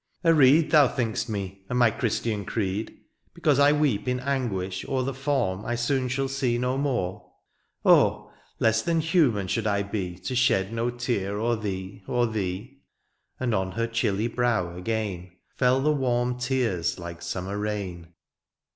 [0.25, 2.97] ^^ A reed ^^ Thou think'st me, and my Christian creed, ^^
[3.35, 7.25] Because I weep in anguish o'er ^^ The form I soon shall see no more:^^
[7.85, 8.31] Oh!
[8.57, 12.81] less than human should I be, ^^ To shed no tear o'er thee, o'er thee!"
[13.39, 18.07] And on her chilly brow, again Fell the warm tears like simimer rain.